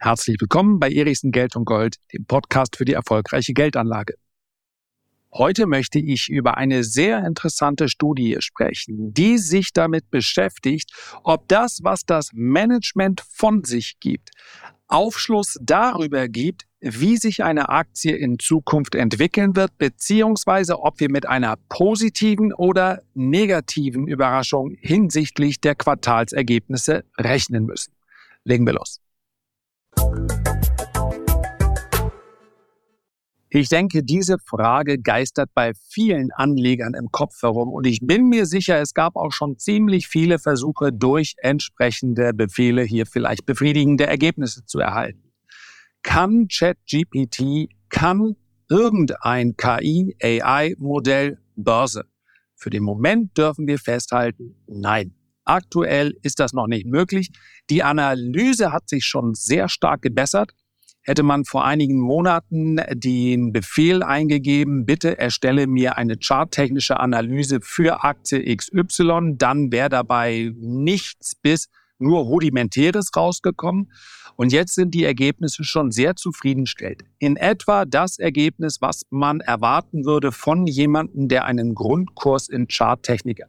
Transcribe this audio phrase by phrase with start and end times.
[0.00, 4.14] Herzlich willkommen bei Erichsen Geld und Gold, dem Podcast für die erfolgreiche Geldanlage.
[5.34, 10.92] Heute möchte ich über eine sehr interessante Studie sprechen, die sich damit beschäftigt,
[11.24, 14.30] ob das, was das Management von sich gibt,
[14.86, 21.26] Aufschluss darüber gibt, wie sich eine Aktie in Zukunft entwickeln wird, beziehungsweise ob wir mit
[21.26, 27.94] einer positiven oder negativen Überraschung hinsichtlich der Quartalsergebnisse rechnen müssen.
[28.44, 29.00] Legen wir los.
[33.50, 38.46] Ich denke, diese Frage geistert bei vielen Anlegern im Kopf herum und ich bin mir
[38.46, 44.64] sicher, es gab auch schon ziemlich viele Versuche, durch entsprechende Befehle hier vielleicht befriedigende Ergebnisse
[44.64, 45.32] zu erhalten.
[46.02, 48.36] Kann ChatGPT, kann
[48.68, 52.04] irgendein KI-AI-Modell Börse?
[52.54, 55.17] Für den Moment dürfen wir festhalten, nein.
[55.48, 57.30] Aktuell ist das noch nicht möglich.
[57.70, 60.52] Die Analyse hat sich schon sehr stark gebessert.
[61.00, 68.04] Hätte man vor einigen Monaten den Befehl eingegeben, bitte erstelle mir eine charttechnische Analyse für
[68.04, 73.90] Aktie XY, dann wäre dabei nichts bis nur rudimentäres rausgekommen.
[74.36, 77.04] Und jetzt sind die Ergebnisse schon sehr zufriedenstellend.
[77.18, 83.42] In etwa das Ergebnis, was man erwarten würde von jemandem, der einen Grundkurs in Charttechnik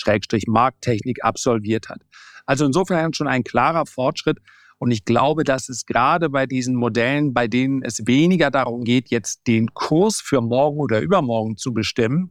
[0.00, 2.00] Schrägstrich Markttechnik absolviert hat.
[2.46, 4.38] Also insofern schon ein klarer Fortschritt.
[4.78, 9.10] Und ich glaube, dass es gerade bei diesen Modellen, bei denen es weniger darum geht,
[9.10, 12.30] jetzt den Kurs für morgen oder übermorgen zu bestimmen,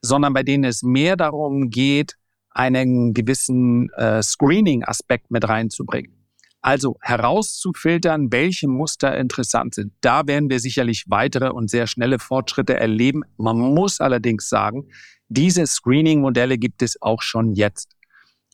[0.00, 2.16] sondern bei denen es mehr darum geht,
[2.50, 6.22] einen gewissen äh, Screening-Aspekt mit reinzubringen.
[6.60, 9.92] Also herauszufiltern, welche Muster interessant sind.
[10.00, 13.22] Da werden wir sicherlich weitere und sehr schnelle Fortschritte erleben.
[13.36, 14.86] Man muss allerdings sagen,
[15.32, 17.96] diese Screening-Modelle gibt es auch schon jetzt.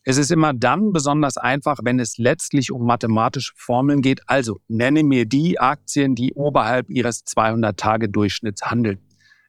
[0.05, 4.23] Es ist immer dann besonders einfach, wenn es letztlich um mathematische Formeln geht.
[4.27, 9.00] Also nenne mir die Aktien, die oberhalb ihres 200-Tage-Durchschnitts handeln.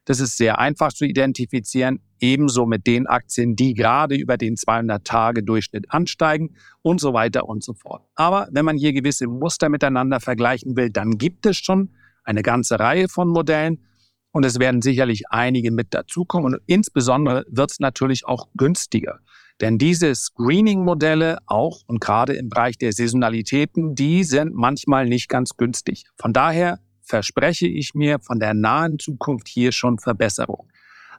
[0.06, 5.92] Das ist sehr einfach zu identifizieren, ebenso mit den Aktien, die gerade über den 200-Tage-Durchschnitt
[5.92, 8.04] ansteigen und so weiter und so fort.
[8.16, 11.92] Aber wenn man hier gewisse Muster miteinander vergleichen will, dann gibt es schon
[12.24, 13.86] eine ganze Reihe von Modellen
[14.32, 16.54] und es werden sicherlich einige mit dazukommen.
[16.54, 19.20] Und insbesondere wird es natürlich auch günstiger.
[19.62, 25.58] Denn diese Screening-Modelle auch und gerade im Bereich der Saisonalitäten, die sind manchmal nicht ganz
[25.58, 26.06] günstig.
[26.18, 30.70] Von daher verspreche ich mir von der nahen Zukunft hier schon Verbesserung.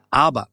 [0.09, 0.47] Aber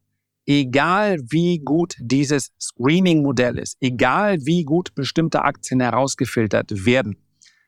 [0.44, 7.16] egal wie gut dieses Screening-Modell ist, egal wie gut bestimmte Aktien herausgefiltert werden,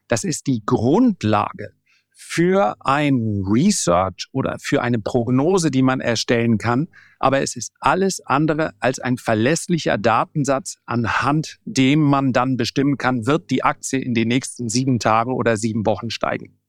[0.09, 1.72] das ist die Grundlage
[2.23, 6.89] für ein Research oder für eine Prognose, die man erstellen kann.
[7.19, 13.27] Aber es ist alles andere als ein verlässlicher Datensatz, anhand dem man dann bestimmen kann,
[13.27, 16.61] wird die Aktie in den nächsten sieben Tagen oder sieben Wochen steigen.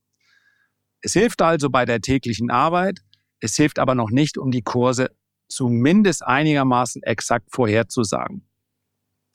[1.01, 3.01] Es hilft also bei der täglichen Arbeit.
[3.41, 5.09] Es hilft aber noch nicht, um die Kurse
[5.49, 8.47] zumindest einigermaßen exakt vorherzusagen.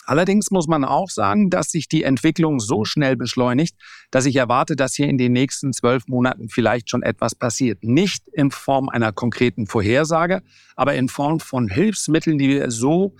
[0.06, 3.76] Allerdings muss man auch sagen, dass sich die Entwicklung so schnell beschleunigt,
[4.10, 7.82] dass ich erwarte, dass hier in den nächsten zwölf Monaten vielleicht schon etwas passiert.
[7.82, 10.42] Nicht in Form einer konkreten Vorhersage,
[10.76, 13.14] aber in Form von Hilfsmitteln, die wir so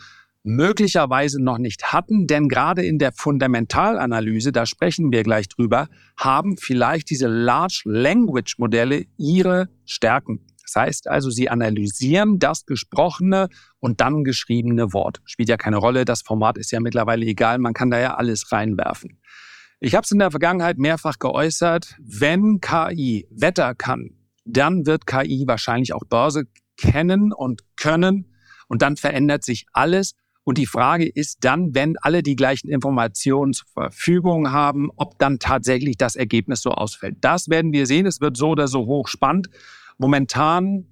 [0.47, 6.56] möglicherweise noch nicht hatten, denn gerade in der Fundamentalanalyse, da sprechen wir gleich drüber, haben
[6.56, 10.41] vielleicht diese Large Language Modelle ihre Stärken.
[10.66, 15.21] Das heißt also, sie analysieren das gesprochene und dann geschriebene Wort.
[15.25, 18.50] Spielt ja keine Rolle, das Format ist ja mittlerweile egal, man kann da ja alles
[18.53, 19.21] reinwerfen.
[19.78, 24.10] Ich habe es in der Vergangenheit mehrfach geäußert, wenn KI Wetter kann,
[24.44, 26.44] dann wird KI wahrscheinlich auch Börse
[26.77, 28.34] kennen und können
[28.69, 30.15] und dann verändert sich alles.
[30.44, 35.41] Und die Frage ist dann, wenn alle die gleichen Informationen zur Verfügung haben, ob dann
[35.41, 37.16] tatsächlich das Ergebnis so ausfällt.
[37.21, 38.06] Das werden wir sehen.
[38.06, 39.48] Es wird so oder so hochspannend.
[39.99, 40.87] Momentan,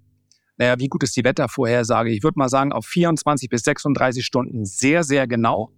[0.56, 2.10] naja, wie gut ist die Wettervorhersage?
[2.10, 5.72] Ich würde mal sagen, auf 24 bis 36 Stunden sehr, sehr genau.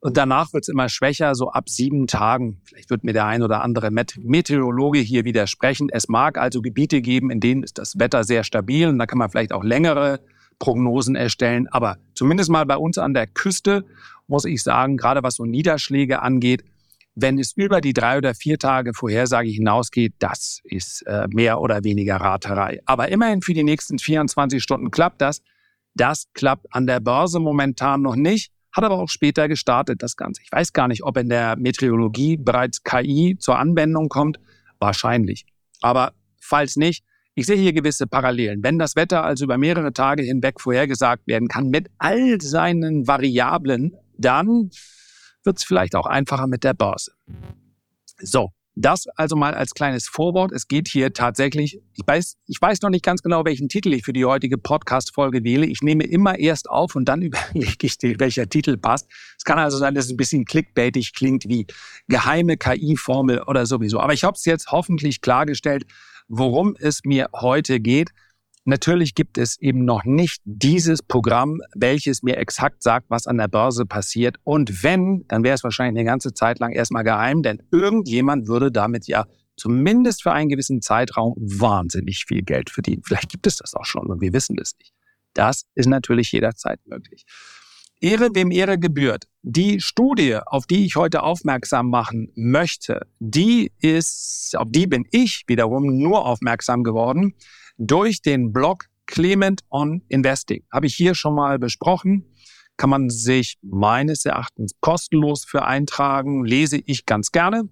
[0.00, 2.60] Und danach wird es immer schwächer, so ab sieben Tagen.
[2.64, 5.88] Vielleicht wird mir der ein oder andere Meteorologe hier widersprechen.
[5.92, 9.18] Es mag also Gebiete geben, in denen ist das Wetter sehr stabil und da kann
[9.18, 10.18] man vielleicht auch längere
[10.58, 11.68] Prognosen erstellen.
[11.68, 13.84] Aber zumindest mal bei uns an der Küste
[14.26, 16.64] muss ich sagen, gerade was so Niederschläge angeht,
[17.14, 21.84] wenn es über die drei oder vier Tage Vorhersage hinausgeht, das ist äh, mehr oder
[21.84, 22.80] weniger Raterei.
[22.86, 25.42] Aber immerhin für die nächsten 24 Stunden klappt das.
[25.94, 30.40] Das klappt an der Börse momentan noch nicht, hat aber auch später gestartet, das Ganze.
[30.42, 34.40] Ich weiß gar nicht, ob in der Meteorologie bereits KI zur Anwendung kommt.
[34.78, 35.44] Wahrscheinlich.
[35.82, 37.04] Aber falls nicht,
[37.34, 38.62] ich sehe hier gewisse Parallelen.
[38.62, 43.94] Wenn das Wetter also über mehrere Tage hinweg vorhergesagt werden kann mit all seinen Variablen,
[44.18, 44.70] dann
[45.44, 47.12] wird es vielleicht auch einfacher mit der Börse.
[48.18, 50.50] So, Das also mal als kleines Vorwort.
[50.50, 54.02] Es geht hier tatsächlich, ich weiß, ich weiß noch nicht ganz genau, welchen Titel ich
[54.02, 55.66] für die heutige Podcast-Folge wähle.
[55.66, 59.08] Ich nehme immer erst auf und dann überlege ich, welcher Titel passt.
[59.36, 61.66] Es kann also sein, dass es ein bisschen clickbaitig klingt wie
[62.08, 64.00] geheime KI-Formel oder sowieso.
[64.00, 65.84] Aber ich habe es jetzt hoffentlich klargestellt,
[66.28, 68.10] worum es mir heute geht.
[68.64, 73.48] Natürlich gibt es eben noch nicht dieses Programm, welches mir exakt sagt, was an der
[73.48, 74.36] Börse passiert.
[74.44, 78.70] Und wenn, dann wäre es wahrscheinlich eine ganze Zeit lang erstmal geheim, denn irgendjemand würde
[78.70, 79.26] damit ja
[79.56, 83.02] zumindest für einen gewissen Zeitraum wahnsinnig viel Geld verdienen.
[83.04, 84.92] Vielleicht gibt es das auch schon und wir wissen das nicht.
[85.34, 87.24] Das ist natürlich jederzeit möglich.
[88.00, 89.24] Ehre wem Ehre gebührt.
[89.42, 95.44] Die Studie, auf die ich heute aufmerksam machen möchte, die ist, auf die bin ich
[95.46, 97.34] wiederum nur aufmerksam geworden
[97.86, 100.64] durch den Blog Clement on Investing.
[100.72, 102.24] Habe ich hier schon mal besprochen.
[102.76, 106.44] Kann man sich meines Erachtens kostenlos für eintragen.
[106.44, 107.68] Lese ich ganz gerne.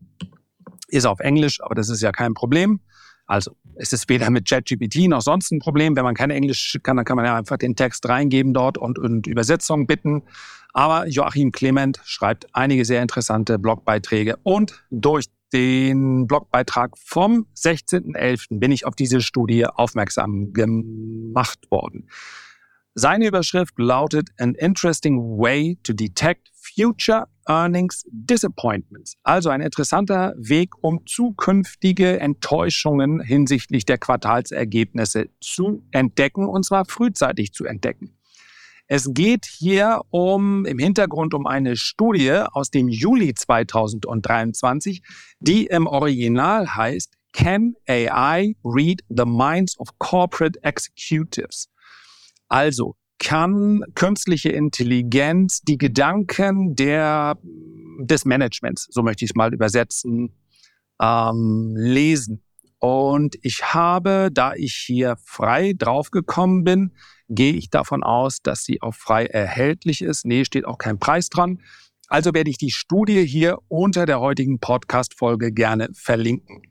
[0.89, 2.81] Ist auf Englisch, aber das ist ja kein Problem.
[3.27, 5.95] Also es ist weder mit ChatGPT noch sonst ein Problem.
[5.95, 8.99] Wenn man kein Englisch kann, dann kann man ja einfach den Text reingeben dort und,
[8.99, 10.25] und Übersetzung bitten.
[10.73, 18.59] Aber Joachim Clement schreibt einige sehr interessante Blogbeiträge und durch den Blogbeitrag vom 16.11.
[18.59, 22.09] bin ich auf diese Studie aufmerksam gemacht worden.
[22.95, 29.17] Seine Überschrift lautet An Interesting Way to Detect Future Earnings Disappointments.
[29.23, 37.53] Also ein interessanter Weg, um zukünftige Enttäuschungen hinsichtlich der Quartalsergebnisse zu entdecken, und zwar frühzeitig
[37.53, 38.20] zu entdecken.
[38.93, 45.01] Es geht hier um im Hintergrund um eine Studie aus dem Juli 2023,
[45.39, 51.69] die im Original heißt Can AI read the minds of corporate executives?
[52.49, 57.39] Also kann künstliche Intelligenz die Gedanken der,
[58.01, 60.35] des Managements, so möchte ich es mal übersetzen,
[61.01, 62.43] ähm, lesen.
[62.81, 66.93] Und ich habe, da ich hier frei draufgekommen bin,
[67.29, 70.25] gehe ich davon aus, dass sie auch frei erhältlich ist.
[70.25, 71.61] Nee, steht auch kein Preis dran.
[72.09, 76.63] Also werde ich die Studie hier unter der heutigen Podcast-Folge gerne verlinken.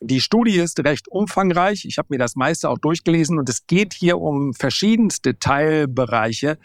[0.00, 1.84] Die Studie ist recht umfangreich.
[1.84, 6.58] Ich habe mir das meiste auch durchgelesen und es geht hier um verschiedenste Teilbereiche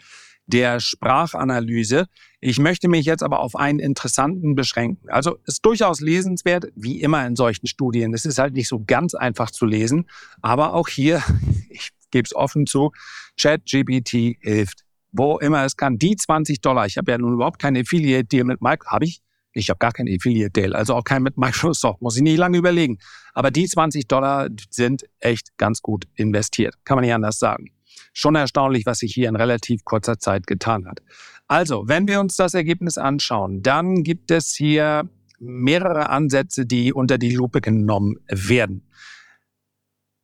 [0.52, 2.06] der Sprachanalyse.
[2.40, 5.08] Ich möchte mich jetzt aber auf einen interessanten beschränken.
[5.08, 8.12] Also ist durchaus lesenswert, wie immer in solchen Studien.
[8.14, 10.08] Es ist halt nicht so ganz einfach zu lesen,
[10.42, 11.22] aber auch hier,
[11.70, 12.92] ich gebe es offen zu,
[13.40, 14.84] ChatGPT hilft.
[15.14, 15.98] Wo immer es kann.
[15.98, 19.20] Die 20 Dollar, ich habe ja nun überhaupt keine Affiliate-Deal mit Mike, habe ich?
[19.52, 22.98] Ich habe gar keinen Affiliate-Deal, also auch keinen mit Microsoft, muss ich nicht lange überlegen.
[23.34, 27.72] Aber die 20 Dollar sind echt ganz gut investiert, kann man nicht anders sagen.
[28.12, 31.00] Schon erstaunlich, was sich hier in relativ kurzer Zeit getan hat.
[31.48, 35.08] Also, wenn wir uns das Ergebnis anschauen, dann gibt es hier
[35.38, 38.88] mehrere Ansätze, die unter die Lupe genommen werden.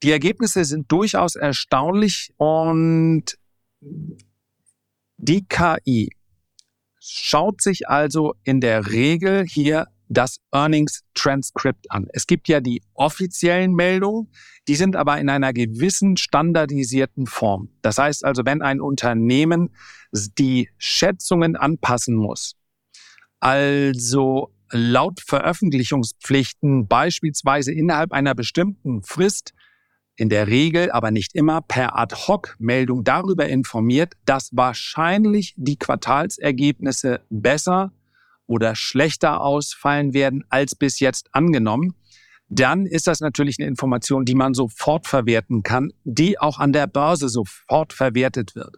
[0.03, 3.25] Die Ergebnisse sind durchaus erstaunlich und
[5.17, 6.11] die KI
[7.01, 12.07] schaut sich also in der Regel hier das Earnings Transcript an.
[12.13, 14.31] Es gibt ja die offiziellen Meldungen,
[14.67, 17.71] die sind aber in einer gewissen standardisierten Form.
[17.83, 19.71] Das heißt also, wenn ein Unternehmen
[20.13, 22.57] die Schätzungen anpassen muss,
[23.41, 29.55] also laut Veröffentlichungspflichten beispielsweise innerhalb einer bestimmten Frist
[30.17, 37.93] in der Regel, aber nicht immer, per Ad-Hoc-Meldung darüber informiert, dass wahrscheinlich die Quartalsergebnisse besser
[38.49, 41.95] oder schlechter ausfallen werden als bis jetzt angenommen,
[42.49, 46.87] dann ist das natürlich eine Information, die man sofort verwerten kann, die auch an der
[46.87, 48.77] Börse sofort verwertet wird.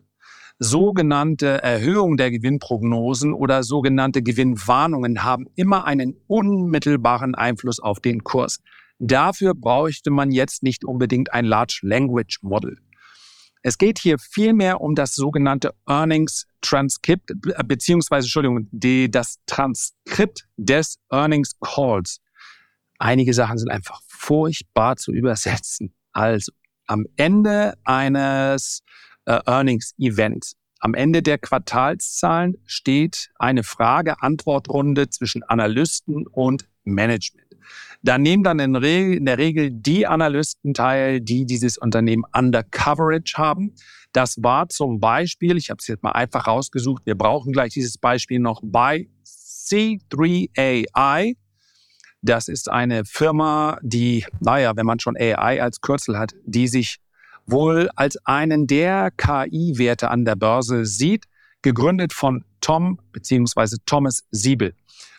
[0.58, 8.58] Sogenannte Erhöhung der Gewinnprognosen oder sogenannte Gewinnwarnungen haben immer einen unmittelbaren Einfluss auf den Kurs.
[8.98, 12.76] Dafür bräuchte man jetzt nicht unbedingt ein Large Language Model.
[13.62, 20.48] Es geht hier vielmehr um das sogenannte Earnings Transkript, äh, beziehungsweise, Entschuldigung, die, das Transkript
[20.56, 22.20] des Earnings Calls.
[22.98, 25.94] Einige Sachen sind einfach furchtbar zu übersetzen.
[26.12, 26.52] Also,
[26.86, 28.82] am Ende eines
[29.26, 37.46] äh, Earnings Events, am Ende der Quartalszahlen steht eine Frage-Antwort-Runde zwischen Analysten und Management.
[38.02, 43.74] Da nehmen dann in, der Regel die Analysten teil, die dieses Unternehmen under Coverage haben.
[44.12, 47.98] Das war zum Beispiel, ich habe es jetzt mal einfach rausgesucht, wir brauchen gleich dieses
[47.98, 51.36] Beispiel noch bei C3AI.
[52.22, 56.98] Das ist eine Firma, die, naja, wenn man schon AI als Kürzel hat, die sich
[57.50, 61.24] wohl als einen der KI-Werte an der Börse sieht,
[61.62, 63.76] gegründet von Tom bzw.
[63.86, 64.74] Thomas Siebel.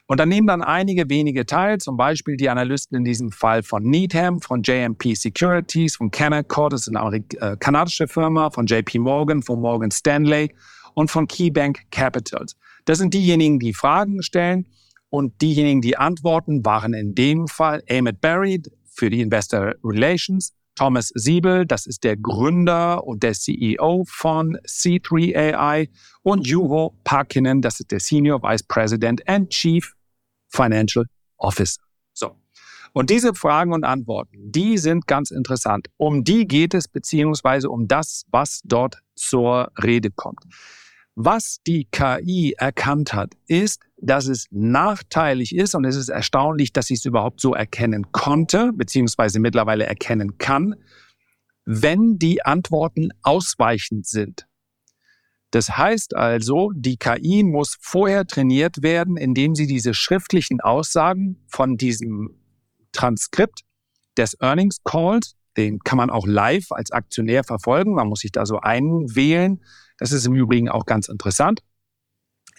[0.08, 3.84] Und dann nehmen dann einige wenige teil, zum Beispiel die Analysten in diesem Fall von
[3.84, 9.42] Needham, von JMP Securities, von Canaccord, das ist eine äh, kanadische Firma, von JP Morgan,
[9.42, 10.54] von Morgan Stanley
[10.96, 12.58] und von KeyBank Capitals.
[12.84, 14.68] Das sind diejenigen, die Fragen stellen
[15.10, 21.12] und diejenigen, die antworten, waren in dem Fall Amit Barry für die Investor Relations, Thomas
[21.14, 25.90] Siebel, das ist der Gründer und der CEO von C3AI
[26.24, 29.94] und Juho Parkinen, das ist der Senior Vice President and Chief
[30.50, 31.06] Financial
[31.38, 31.82] Officer.
[32.14, 32.36] So.
[32.94, 35.88] Und diese Fragen und Antworten, die sind ganz interessant.
[35.98, 40.44] Um die geht es, beziehungsweise um das, was dort zur Rede kommt.
[41.16, 46.88] Was die KI erkannt hat, ist, dass es nachteilig ist und es ist erstaunlich, dass
[46.88, 50.76] sie es überhaupt so erkennen konnte, beziehungsweise mittlerweile erkennen kann,
[51.66, 54.48] wenn die Antworten ausweichend sind.
[55.52, 61.78] Das heißt also, die KI muss vorher trainiert werden, indem sie diese schriftlichen Aussagen von
[61.78, 62.40] diesem
[62.94, 63.62] Transkript
[64.18, 67.94] des Earnings Calls, den kann man auch live als Aktionär verfolgen.
[67.94, 69.62] Man muss sich da so einwählen.
[69.98, 71.62] Das ist im Übrigen auch ganz interessant.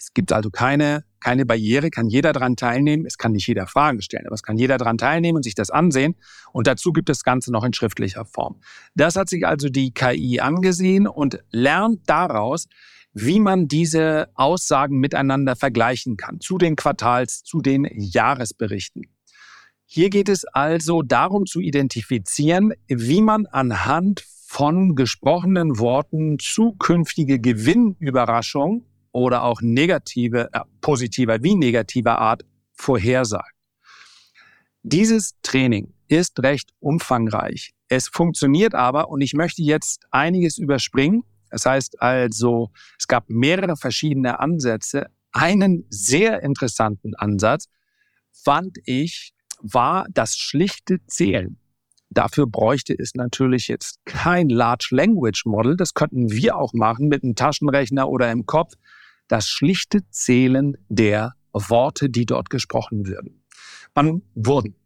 [0.02, 3.06] Es gibt also keine, keine Barriere, kann jeder daran teilnehmen.
[3.06, 5.70] Es kann nicht jeder Fragen stellen, aber es kann jeder daran teilnehmen und sich das
[5.70, 6.16] ansehen.
[6.52, 8.60] Und dazu gibt es das Ganze noch in schriftlicher Form.
[8.96, 12.66] Das hat sich also die KI angesehen und lernt daraus,
[13.12, 19.04] wie man diese Aussagen miteinander vergleichen kann, zu den Quartals, zu den Jahresberichten.
[19.84, 28.84] Hier geht es also darum zu identifizieren, wie man anhand von gesprochenen Worten zukünftige Gewinnüberraschungen
[29.12, 33.54] oder auch negative, äh, positiver wie negativer Art vorhersagt.
[34.82, 37.72] Dieses Training ist recht umfangreich.
[37.88, 41.22] Es funktioniert aber, und ich möchte jetzt einiges überspringen.
[41.50, 45.06] Das heißt also, es gab mehrere verschiedene Ansätze.
[45.32, 47.68] Einen sehr interessanten Ansatz
[48.32, 51.58] fand ich, war das schlichte Zählen.
[52.10, 55.76] Dafür bräuchte es natürlich jetzt kein Large Language Model.
[55.76, 58.74] Das könnten wir auch machen mit einem Taschenrechner oder im Kopf
[59.32, 63.42] das schlichte Zählen der Worte, die dort gesprochen würden.
[63.94, 64.76] Man wurden.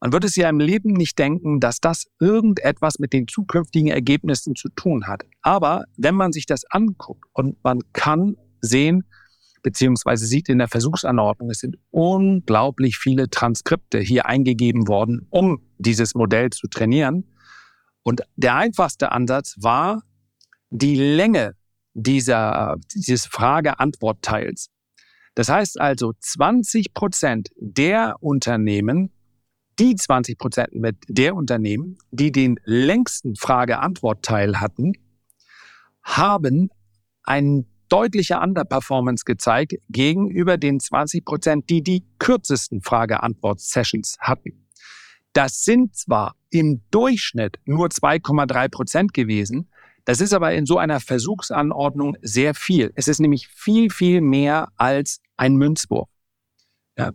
[0.00, 4.54] Man würde es ja im Leben nicht denken, dass das irgendetwas mit den zukünftigen Ergebnissen
[4.54, 5.24] zu tun hat.
[5.40, 9.04] Aber wenn man sich das anguckt und man kann sehen,
[9.62, 16.14] beziehungsweise sieht in der Versuchsanordnung, es sind unglaublich viele Transkripte hier eingegeben worden, um dieses
[16.14, 17.24] Modell zu trainieren.
[18.02, 20.02] Und der einfachste Ansatz war,
[20.68, 21.54] die Länge
[21.94, 24.70] dieser, dieses Frage-Antwort-Teils.
[25.34, 29.10] Das heißt also, 20 Prozent der Unternehmen,
[29.78, 34.92] die 20 Prozent mit der Unternehmen, die den längsten Frage-Antwort-Teil hatten,
[36.02, 36.70] haben
[37.22, 44.68] eine deutliche Underperformance gezeigt gegenüber den 20 Prozent, die die kürzesten Frage-Antwort-Sessions hatten.
[45.32, 49.70] Das sind zwar im Durchschnitt nur 2,3 Prozent gewesen,
[50.04, 52.92] das ist aber in so einer Versuchsanordnung sehr viel.
[52.94, 56.08] Es ist nämlich viel, viel mehr als ein Münzwurf.
[56.98, 57.12] Ja,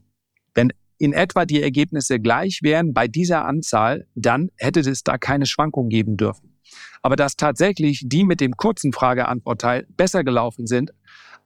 [0.54, 5.46] wenn in etwa die Ergebnisse gleich wären bei dieser Anzahl, dann hätte es da keine
[5.46, 6.58] Schwankung geben dürfen.
[7.02, 10.92] Aber dass tatsächlich die mit dem kurzen Frage-Antwort-Teil besser gelaufen sind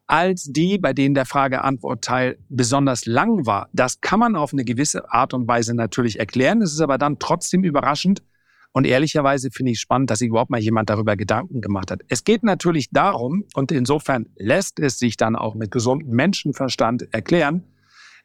[0.08, 5.12] als die, bei denen der Frage-Antwort-Teil besonders lang war, das kann man auf eine gewisse
[5.12, 6.64] Art und Weise natürlich erklären.
[6.64, 8.24] Es ist aber dann trotzdem überraschend,
[8.72, 12.02] und ehrlicherweise finde ich spannend, dass sich überhaupt mal jemand darüber Gedanken gemacht hat.
[12.08, 17.64] Es geht natürlich darum, und insofern lässt es sich dann auch mit gesundem Menschenverstand erklären,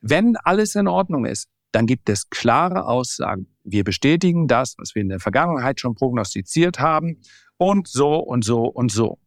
[0.00, 3.46] wenn alles in Ordnung ist, dann gibt es klare Aussagen.
[3.64, 7.20] Wir bestätigen das, was wir in der Vergangenheit schon prognostiziert haben
[7.56, 9.18] und so und so und so.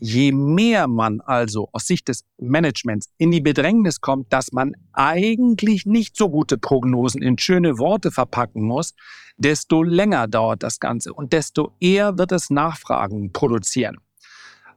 [0.00, 5.86] Je mehr man also aus Sicht des Managements in die Bedrängnis kommt, dass man eigentlich
[5.86, 8.94] nicht so gute Prognosen in schöne Worte verpacken muss,
[9.38, 13.96] desto länger dauert das Ganze und desto eher wird es Nachfragen produzieren.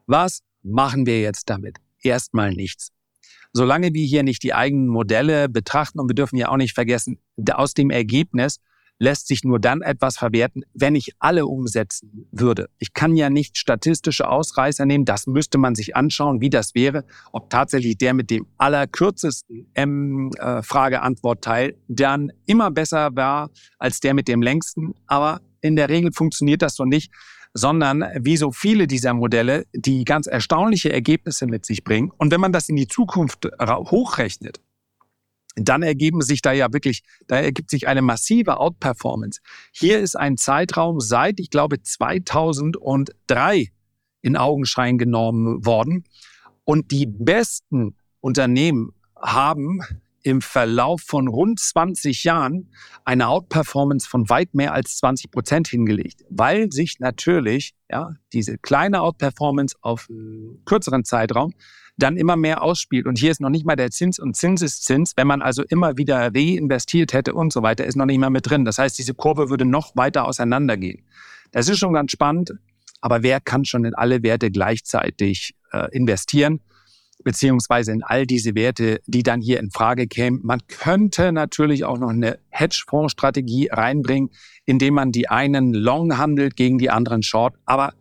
[0.08, 1.78] Was machen wir jetzt damit?
[2.02, 2.92] Erstmal nichts.
[3.54, 7.20] Solange wir hier nicht die eigenen Modelle betrachten und wir dürfen ja auch nicht vergessen,
[7.54, 8.60] aus dem Ergebnis
[9.02, 12.70] lässt sich nur dann etwas verwerten, wenn ich alle umsetzen würde.
[12.78, 15.06] Ich kann ja nicht statistische Ausreißer nehmen.
[15.06, 21.78] Das müsste man sich anschauen, wie das wäre, ob tatsächlich der mit dem allerkürzesten M-Frage-Antwort-Teil
[21.88, 24.94] dann immer besser war als der mit dem längsten.
[25.08, 27.12] Aber in der Regel funktioniert das so nicht
[27.54, 32.10] sondern wie so viele dieser Modelle, die ganz erstaunliche Ergebnisse mit sich bringen.
[32.18, 34.62] Und wenn man das in die Zukunft hochrechnet,
[35.56, 39.42] dann ergeben sich da ja wirklich, da ergibt sich eine massive Outperformance.
[39.72, 43.72] Hier ist ein Zeitraum seit, ich glaube, 2003
[44.22, 46.06] in Augenschein genommen worden.
[46.64, 49.82] Und die besten Unternehmen haben
[50.24, 52.70] im Verlauf von rund 20 Jahren
[53.06, 59.02] eine Outperformance von weit mehr als 20 Prozent hingelegt, weil sich natürlich ja, diese kleine
[59.02, 60.08] Outperformance auf
[60.66, 61.54] kürzeren Zeitraum
[62.02, 63.06] dann immer mehr ausspielt.
[63.06, 65.14] Und hier ist noch nicht mal der Zins und Zinseszins.
[65.16, 68.50] Wenn man also immer wieder reinvestiert hätte und so weiter, ist noch nicht mal mit
[68.50, 68.66] drin.
[68.66, 71.04] Das heißt, diese Kurve würde noch weiter auseinandergehen.
[71.52, 72.54] Das ist schon ganz spannend.
[73.02, 76.62] Aber wer kann schon in alle Werte gleichzeitig äh, investieren?
[77.24, 80.40] beziehungsweise in all diese Werte, die dann hier in Frage kämen.
[80.44, 84.32] Man könnte natürlich auch noch eine Hedgefonds-Strategie reinbringen,
[84.66, 87.56] indem man die einen long handelt gegen die anderen short.
[87.66, 87.94] Aber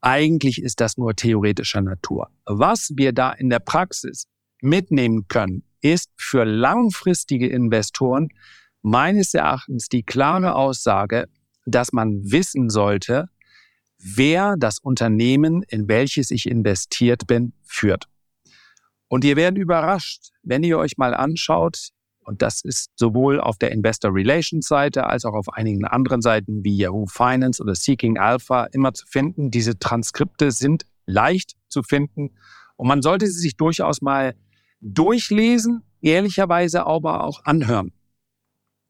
[0.00, 2.30] eigentlich ist das nur theoretischer Natur.
[2.46, 4.26] Was wir da in der Praxis
[4.60, 8.28] mitnehmen können, ist für langfristige Investoren
[8.82, 11.26] meines Erachtens die klare Aussage,
[11.66, 13.28] dass man wissen sollte,
[13.98, 18.08] wer das Unternehmen, in welches ich investiert bin, führt.
[19.08, 21.90] Und ihr werdet überrascht, wenn ihr euch mal anschaut,
[22.30, 26.62] und das ist sowohl auf der Investor Relations Seite als auch auf einigen anderen Seiten
[26.62, 29.50] wie Yahoo Finance oder Seeking Alpha immer zu finden.
[29.50, 32.30] Diese Transkripte sind leicht zu finden
[32.76, 34.36] und man sollte sie sich durchaus mal
[34.80, 37.92] durchlesen, ehrlicherweise aber auch anhören,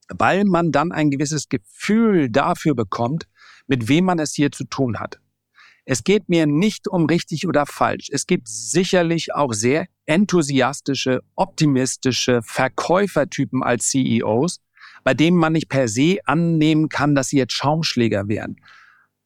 [0.09, 3.27] weil man dann ein gewisses Gefühl dafür bekommt,
[3.65, 5.19] mit wem man es hier zu tun hat.
[5.85, 8.09] Es geht mir nicht um richtig oder falsch.
[8.11, 14.59] Es gibt sicherlich auch sehr enthusiastische, optimistische Verkäufertypen als CEOs,
[15.03, 18.57] bei denen man nicht per se annehmen kann, dass sie jetzt Schaumschläger wären.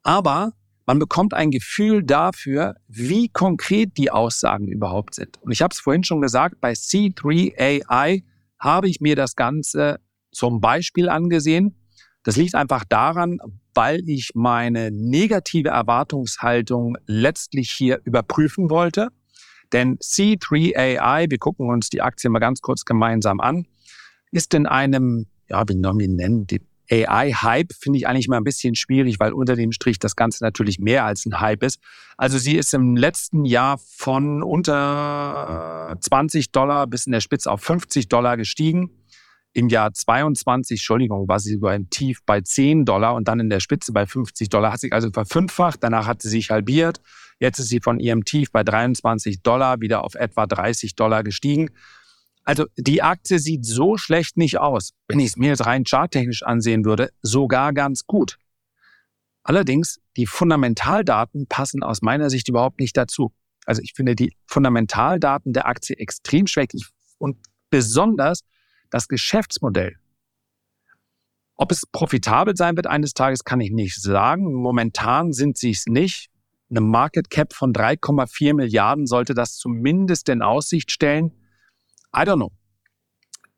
[0.04, 0.54] Aber
[0.86, 5.42] man bekommt ein Gefühl dafür, wie konkret die Aussagen überhaupt sind.
[5.42, 8.24] Und ich habe es vorhin schon gesagt, bei C3AI
[8.60, 10.00] habe ich mir das Ganze
[10.32, 11.76] zum Beispiel angesehen.
[12.26, 13.38] Das liegt einfach daran,
[13.76, 19.10] weil ich meine negative Erwartungshaltung letztlich hier überprüfen wollte.
[19.72, 23.68] Denn C3AI, wir gucken uns die Aktie mal ganz kurz gemeinsam an,
[24.32, 26.48] ist in einem, ja, wie sollen wir nennen,
[26.92, 30.80] AI-Hype finde ich eigentlich mal ein bisschen schwierig, weil unter dem Strich das Ganze natürlich
[30.80, 31.80] mehr als ein Hype ist.
[32.18, 37.62] Also sie ist im letzten Jahr von unter 20 Dollar bis in der Spitze auf
[37.62, 38.92] 50 Dollar gestiegen.
[39.56, 43.50] Im Jahr 22, Entschuldigung, war sie sogar im Tief bei 10 Dollar und dann in
[43.50, 45.82] der Spitze bei 50 Dollar, hat sich also verfünffacht.
[45.82, 47.00] Danach hat sie sich halbiert.
[47.40, 51.70] Jetzt ist sie von ihrem Tief bei 23 Dollar wieder auf etwa 30 Dollar gestiegen.
[52.44, 54.92] Also die Aktie sieht so schlecht nicht aus.
[55.08, 58.38] Wenn ich es mir jetzt rein charttechnisch ansehen würde, sogar ganz gut.
[59.44, 63.32] Allerdings, die Fundamentaldaten passen aus meiner Sicht überhaupt nicht dazu.
[63.66, 66.88] Also ich finde die Fundamentaldaten der Aktie extrem schwächlich
[67.20, 67.38] und
[67.70, 68.42] besonders
[68.96, 69.98] das Geschäftsmodell.
[71.58, 74.54] Ob es profitabel sein wird eines Tages, kann ich nicht sagen.
[74.54, 76.30] Momentan sind sie es nicht.
[76.70, 81.32] Eine Market Cap von 3,4 Milliarden sollte das zumindest in Aussicht stellen.
[82.16, 82.54] I don't know.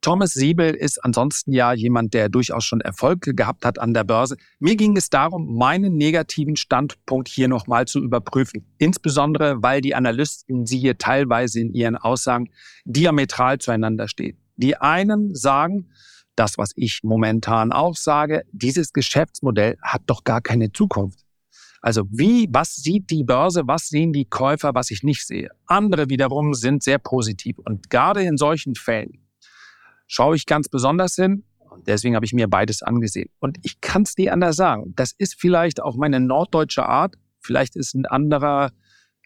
[0.01, 4.37] Thomas Siebel ist ansonsten ja jemand, der durchaus schon Erfolg gehabt hat an der Börse.
[4.57, 8.65] Mir ging es darum, meinen negativen Standpunkt hier nochmal zu überprüfen.
[8.79, 12.49] Insbesondere, weil die Analysten sie hier teilweise in ihren Aussagen
[12.85, 14.39] diametral zueinander stehen.
[14.57, 15.89] Die einen sagen,
[16.35, 21.19] das, was ich momentan auch sage, dieses Geschäftsmodell hat doch gar keine Zukunft.
[21.81, 25.49] Also wie, was sieht die Börse, was sehen die Käufer, was ich nicht sehe?
[25.67, 27.57] Andere wiederum sind sehr positiv.
[27.59, 29.19] Und gerade in solchen Fällen
[30.07, 31.43] schaue ich ganz besonders hin.
[31.59, 33.29] Und deswegen habe ich mir beides angesehen.
[33.39, 34.93] Und ich kann es dir anders sagen.
[34.95, 37.15] Das ist vielleicht auch meine norddeutsche Art.
[37.39, 38.71] Vielleicht ist ein anderer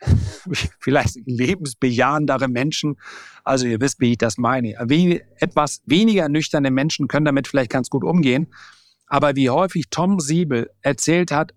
[0.79, 2.97] vielleicht lebensbejahendere Menschen.
[3.43, 4.75] Also ihr wisst, wie ich das meine.
[4.85, 8.47] Wie, etwas weniger nüchterne Menschen können damit vielleicht ganz gut umgehen.
[9.07, 11.51] Aber wie häufig Tom Siebel erzählt hat,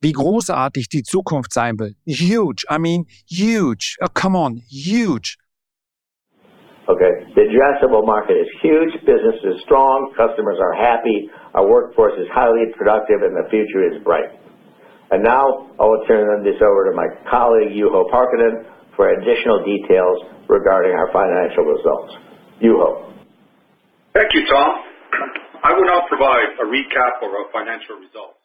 [0.00, 1.94] wie großartig die Zukunft sein will.
[2.06, 2.66] Huge.
[2.70, 3.96] I mean, huge.
[4.02, 5.38] Oh, come on, huge.
[6.86, 7.24] Okay.
[7.34, 8.92] The addressable market is huge.
[9.06, 10.12] Business is strong.
[10.14, 11.30] Customers are happy.
[11.54, 14.28] Our workforce is highly productive and the future is bright.
[15.14, 20.18] And now I will turn this over to my colleague, Juho Parkinen, for additional details
[20.48, 22.18] regarding our financial results.
[22.60, 23.14] Juho.
[24.12, 24.70] Thank you, Tom.
[25.62, 28.40] I will now provide a recap of our financial results.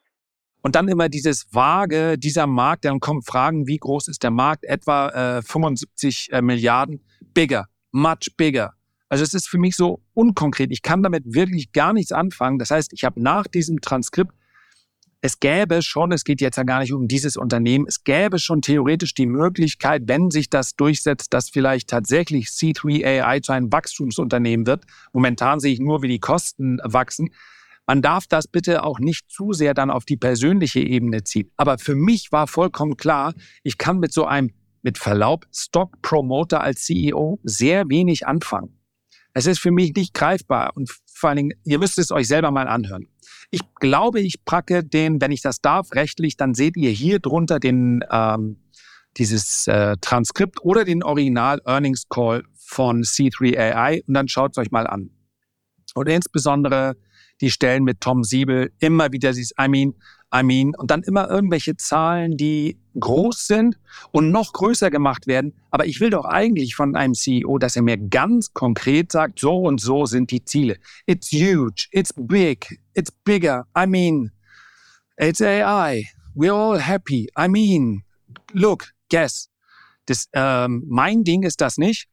[0.61, 4.63] Und dann immer dieses vage, dieser Markt, dann kommen Fragen, wie groß ist der Markt?
[4.63, 7.03] Etwa äh, 75 äh, Milliarden.
[7.33, 8.73] Bigger, much bigger.
[9.07, 10.69] Also es ist für mich so unkonkret.
[10.71, 12.59] Ich kann damit wirklich gar nichts anfangen.
[12.59, 14.33] Das heißt, ich habe nach diesem Transkript
[15.21, 18.61] es gäbe schon, es geht jetzt ja gar nicht um dieses Unternehmen, es gäbe schon
[18.61, 24.85] theoretisch die Möglichkeit, wenn sich das durchsetzt, dass vielleicht tatsächlich C3AI zu einem Wachstumsunternehmen wird.
[25.11, 27.29] Momentan sehe ich nur, wie die Kosten wachsen.
[27.85, 31.51] Man darf das bitte auch nicht zu sehr dann auf die persönliche Ebene ziehen.
[31.57, 34.51] Aber für mich war vollkommen klar, ich kann mit so einem,
[34.83, 38.78] mit Verlaub, Stock Promoter als CEO sehr wenig anfangen.
[39.39, 42.51] Es ist für mich nicht greifbar und vor allen Dingen, ihr müsst es euch selber
[42.51, 43.07] mal anhören.
[43.51, 47.57] Ich glaube, ich packe den, wenn ich das darf, rechtlich, dann seht ihr hier drunter
[47.57, 48.57] den ähm,
[49.15, 54.71] dieses äh, Transkript oder den Original Earnings Call von C3AI und dann schaut es euch
[54.71, 55.09] mal an.
[55.95, 56.97] Und insbesondere
[57.39, 59.93] die Stellen mit Tom Siebel immer wieder dieses I mean,
[60.33, 63.79] I mean und dann immer irgendwelche Zahlen, die groß sind
[64.11, 65.53] und noch größer gemacht werden.
[65.71, 69.57] Aber ich will doch eigentlich von einem CEO, dass er mir ganz konkret sagt, so
[69.57, 70.77] und so sind die Ziele.
[71.05, 73.65] It's huge, it's big, it's bigger.
[73.77, 74.31] I mean,
[75.17, 76.05] it's AI.
[76.35, 77.29] We're all happy.
[77.37, 78.03] I mean,
[78.53, 79.49] look, guess.
[80.05, 82.07] Das, ähm, mein Ding ist das nicht.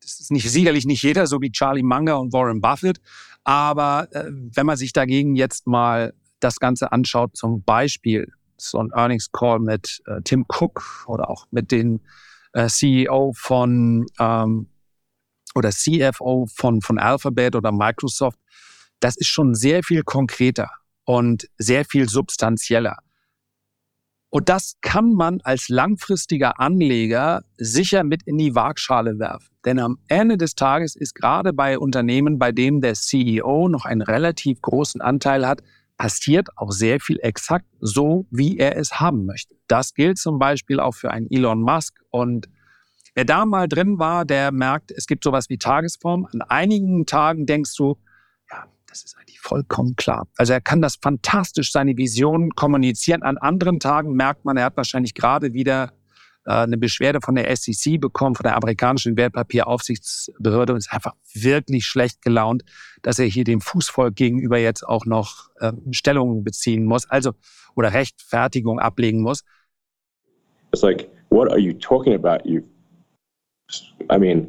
[0.00, 3.00] Das ist nicht, sicherlich nicht jeder, so wie Charlie Munger und Warren Buffett.
[3.44, 8.90] Aber äh, wenn man sich dagegen jetzt mal das Ganze anschaut, zum Beispiel so ein
[8.94, 12.00] Earnings Call mit äh, Tim Cook oder auch mit dem
[12.52, 14.68] äh, CEO von ähm,
[15.54, 18.38] oder CFO von, von Alphabet oder Microsoft,
[19.00, 20.70] das ist schon sehr viel konkreter
[21.04, 22.98] und sehr viel substanzieller.
[24.28, 29.48] Und das kann man als langfristiger Anleger sicher mit in die Waagschale werfen.
[29.64, 34.02] Denn am Ende des Tages ist gerade bei Unternehmen, bei denen der CEO noch einen
[34.02, 35.62] relativ großen Anteil hat,
[35.96, 39.54] passiert auch sehr viel exakt so, wie er es haben möchte.
[39.66, 42.00] Das gilt zum Beispiel auch für einen Elon Musk.
[42.10, 42.48] Und
[43.14, 46.26] wer da mal drin war, der merkt, es gibt sowas wie Tagesform.
[46.32, 47.96] An einigen Tagen denkst du,
[48.50, 50.28] ja, das ist eigentlich vollkommen klar.
[50.36, 53.22] Also er kann das fantastisch, seine Vision kommunizieren.
[53.22, 55.92] An anderen Tagen merkt man, er hat wahrscheinlich gerade wieder
[56.52, 62.22] eine Beschwerde von der SEC bekommen, von der amerikanischen Wertpapieraufsichtsbehörde und ist einfach wirklich schlecht
[62.22, 62.62] gelaunt,
[63.02, 67.32] dass er hier dem Fußvolk gegenüber jetzt auch noch äh, Stellungen beziehen muss, also
[67.74, 69.44] oder Rechtfertigung ablegen muss.
[70.72, 72.48] It's like, what are you talking about?
[72.48, 72.62] You,
[74.10, 74.48] I mean,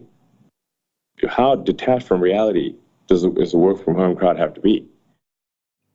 [1.25, 2.75] how detached from reality
[3.07, 4.87] does a, does a work from home crowd have to be?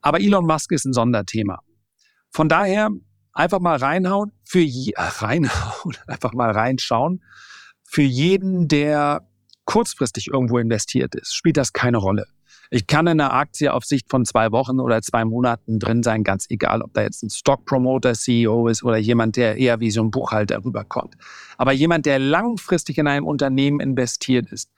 [0.00, 1.60] Aber Elon Musk ist ein Sonderthema.
[2.30, 2.90] Von daher
[3.32, 7.22] einfach mal reinhauen, für je, reinhauen, einfach mal reinschauen.
[7.84, 9.26] Für jeden, der
[9.64, 12.26] kurzfristig irgendwo investiert ist, spielt das keine Rolle.
[12.70, 16.24] Ich kann in einer Aktie auf Sicht von zwei Wochen oder zwei Monaten drin sein,
[16.24, 19.90] ganz egal, ob da jetzt ein Stock Promoter CEO ist oder jemand, der eher wie
[19.90, 21.14] so ein Buchhalter rüberkommt.
[21.58, 24.70] Aber jemand, der langfristig in einem Unternehmen investiert ist,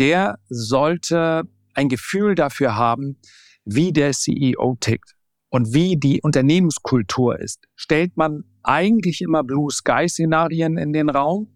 [0.00, 3.16] der sollte ein Gefühl dafür haben,
[3.64, 5.15] wie der CEO tickt
[5.48, 7.64] und wie die Unternehmenskultur ist.
[7.74, 11.48] Stellt man eigentlich immer Blue Sky Szenarien in den Raum?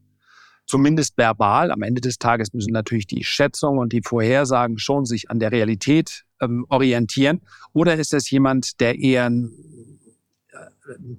[0.66, 1.72] Zumindest verbal.
[1.72, 5.50] Am Ende des Tages müssen natürlich die Schätzungen und die Vorhersagen schon sich an der
[5.50, 7.40] Realität ähm, orientieren.
[7.72, 9.36] Oder ist es jemand, der eher äh,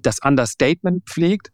[0.02, 1.52] das Understatement pflegt?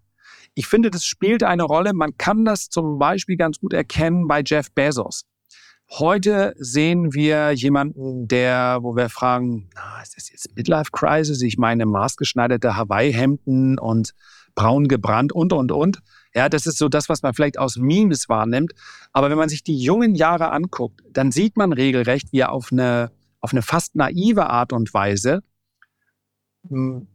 [0.53, 1.93] Ich finde, das spielt eine Rolle.
[1.93, 5.25] Man kann das zum Beispiel ganz gut erkennen bei Jeff Bezos.
[5.89, 11.41] Heute sehen wir jemanden, der, wo wir fragen, na, ist das jetzt Midlife Crisis?
[11.41, 14.13] Ich meine, maßgeschneiderte Hawaii-Hemden und
[14.53, 15.99] braun gebrannt und, und, und.
[16.33, 18.73] Ja, das ist so das, was man vielleicht aus Memes wahrnimmt.
[19.13, 22.71] Aber wenn man sich die jungen Jahre anguckt, dann sieht man regelrecht, wie er auf
[22.71, 25.41] eine, auf eine fast naive Art und Weise
[26.67, 27.07] hm,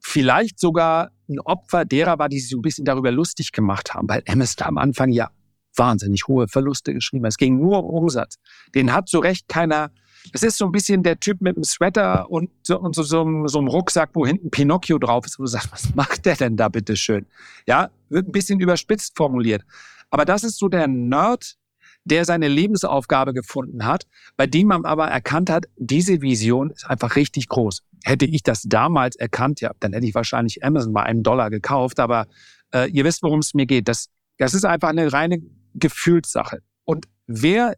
[0.00, 4.08] vielleicht sogar ein Opfer derer war, die sich so ein bisschen darüber lustig gemacht haben,
[4.08, 5.30] weil Amazon am Anfang ja
[5.76, 7.24] wahnsinnig hohe Verluste geschrieben.
[7.24, 8.38] Es ging nur um Umsatz.
[8.74, 9.90] Den hat so recht keiner.
[10.32, 13.46] Das ist so ein bisschen der Typ mit dem Sweater und so, und so, so,
[13.46, 16.56] so einem Rucksack, wo hinten Pinocchio drauf ist, wo du sagst, was macht der denn
[16.56, 17.26] da bitte schön?
[17.66, 19.62] Ja, wird ein bisschen überspitzt formuliert.
[20.10, 21.56] Aber das ist so der Nerd,
[22.04, 24.06] der seine Lebensaufgabe gefunden hat,
[24.36, 27.82] bei dem man aber erkannt hat, diese Vision ist einfach richtig groß.
[28.04, 31.98] Hätte ich das damals erkannt, ja, dann hätte ich wahrscheinlich Amazon bei einem Dollar gekauft.
[32.00, 32.26] Aber
[32.74, 33.88] äh, ihr wisst, worum es mir geht.
[33.88, 35.40] Das, das ist einfach eine reine
[35.74, 36.62] Gefühlssache.
[36.84, 37.76] Und wer,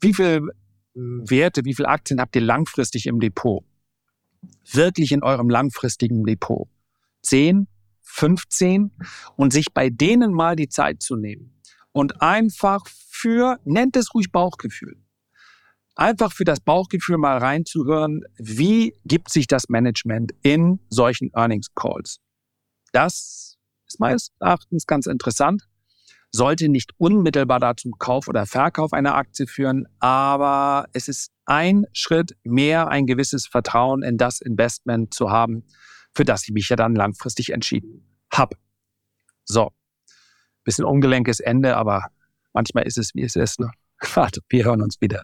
[0.00, 0.48] wie viel
[0.94, 3.64] Werte, wie viele Aktien habt ihr langfristig im Depot?
[4.72, 6.68] Wirklich in eurem langfristigen Depot?
[7.22, 7.66] 10,
[8.02, 8.90] 15
[9.36, 11.60] und sich bei denen mal die Zeit zu nehmen
[11.92, 14.96] und einfach für, nennt es ruhig Bauchgefühl,
[15.94, 22.20] einfach für das Bauchgefühl mal reinzuhören, wie gibt sich das Management in solchen Earnings Calls.
[22.92, 25.68] Das ist meines Erachtens ganz interessant
[26.30, 32.36] sollte nicht unmittelbar dazu Kauf oder Verkauf einer Aktie führen, aber es ist ein Schritt
[32.44, 35.64] mehr, ein gewisses Vertrauen in das Investment zu haben,
[36.14, 38.56] für das ich mich ja dann langfristig entschieden habe.
[39.44, 39.70] So,
[40.64, 42.08] bisschen ungelenkes Ende, aber
[42.52, 43.58] manchmal ist es, wie es ist.
[43.58, 43.70] Ne?
[44.14, 45.22] Warte, wir hören uns wieder.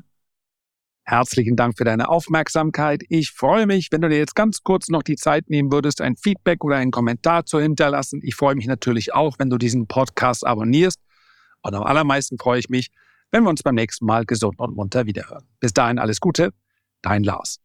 [1.06, 3.02] Herzlichen Dank für deine Aufmerksamkeit.
[3.10, 6.16] Ich freue mich, wenn du dir jetzt ganz kurz noch die Zeit nehmen würdest, ein
[6.16, 8.20] Feedback oder einen Kommentar zu hinterlassen.
[8.22, 10.98] Ich freue mich natürlich auch, wenn du diesen Podcast abonnierst.
[11.60, 12.88] Und am allermeisten freue ich mich,
[13.30, 15.44] wenn wir uns beim nächsten Mal gesund und munter wiederhören.
[15.60, 16.54] Bis dahin alles Gute,
[17.02, 17.58] dein Lars.